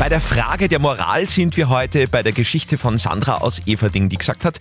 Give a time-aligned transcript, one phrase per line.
[0.00, 4.08] Bei der Frage der Moral sind wir heute bei der Geschichte von Sandra aus Everding,
[4.08, 4.58] die gesagt hat,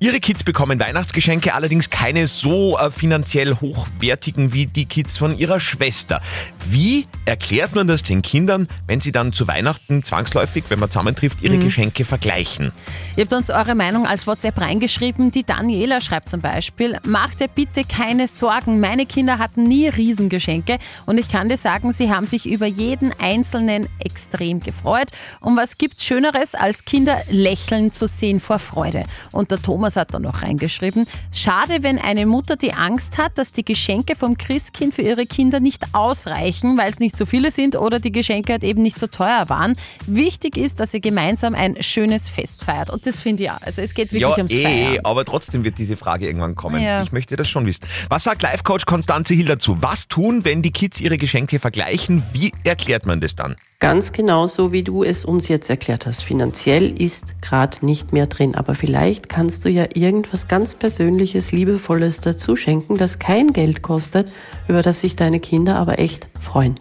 [0.00, 5.60] ihre Kids bekommen Weihnachtsgeschenke, allerdings keine so äh, finanziell hochwertigen wie die Kids von ihrer
[5.60, 6.20] Schwester.
[6.68, 11.40] Wie erklärt man das den Kindern, wenn sie dann zu Weihnachten zwangsläufig, wenn man zusammentrifft,
[11.40, 12.72] ihre Geschenke vergleichen?
[13.14, 15.30] Ihr habt uns eure Meinung als WhatsApp reingeschrieben.
[15.30, 18.80] Die Daniela schreibt zum Beispiel, mach dir bitte keine Sorgen.
[18.80, 23.12] Meine Kinder hatten nie Riesengeschenke und ich kann dir sagen, sie haben sich über jeden
[23.20, 24.79] einzelnen extrem gefreut.
[24.84, 29.04] Und was gibt's Schöneres, als Kinder lächeln zu sehen vor Freude?
[29.32, 33.52] Und der Thomas hat da noch reingeschrieben, schade, wenn eine Mutter die Angst hat, dass
[33.52, 37.76] die Geschenke vom Christkind für ihre Kinder nicht ausreichen, weil es nicht so viele sind
[37.76, 39.74] oder die Geschenke halt eben nicht so teuer waren.
[40.06, 42.90] Wichtig ist, dass ihr gemeinsam ein schönes Fest feiert.
[42.90, 43.60] Und das finde ich auch.
[43.62, 45.04] Also es geht wirklich ja, ums eh, Feiern.
[45.04, 46.82] aber trotzdem wird diese Frage irgendwann kommen.
[46.82, 47.02] Ja.
[47.02, 47.84] Ich möchte das schon wissen.
[48.08, 49.76] Was sagt Life-Coach Konstanze Hill dazu?
[49.80, 52.22] Was tun, wenn die Kids ihre Geschenke vergleichen?
[52.32, 53.56] Wie erklärt man das dann?
[53.78, 56.22] Ganz genau so, wie du es uns jetzt erklärt hast.
[56.22, 62.20] Finanziell ist gerade nicht mehr drin, aber vielleicht kannst du ja irgendwas ganz Persönliches, Liebevolles
[62.20, 64.30] dazu schenken, das kein Geld kostet,
[64.68, 66.78] über das sich deine Kinder aber echt freuen.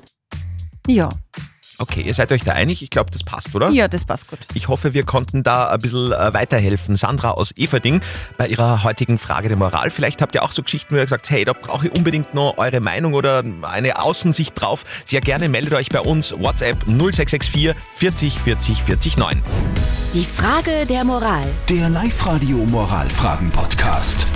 [0.87, 1.09] Ja,
[1.79, 2.83] Okay, ihr seid euch da einig?
[2.83, 3.69] Ich glaube, das passt, oder?
[3.69, 4.39] ja, das passt gut.
[4.53, 6.97] Ich hoffe, wir konnten da ein bisschen äh, weiterhelfen.
[6.97, 8.01] Sandra aus Everding
[8.37, 9.89] bei ihrer heutigen Frage der Moral.
[9.89, 12.57] Vielleicht habt ihr auch so Geschichten, wo ihr sagt, hey, da brauche ich unbedingt noch
[12.57, 14.83] eure Meinung oder eine Außensicht drauf.
[15.05, 16.33] Sehr gerne meldet euch bei uns.
[16.37, 19.41] WhatsApp 0664 40 40 40 9.
[20.13, 21.47] Die Frage der Moral.
[21.69, 24.27] Der Live-Radio Moralfragen-Podcast.